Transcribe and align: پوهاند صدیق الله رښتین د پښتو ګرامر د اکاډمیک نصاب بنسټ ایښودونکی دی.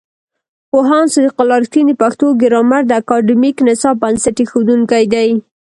پوهاند 0.71 1.11
صدیق 1.13 1.35
الله 1.41 1.57
رښتین 1.63 1.85
د 1.89 1.93
پښتو 2.01 2.25
ګرامر 2.41 2.81
د 2.85 2.91
اکاډمیک 3.01 3.55
نصاب 3.67 3.95
بنسټ 4.03 4.35
ایښودونکی 4.39 5.05
دی. 5.13 5.29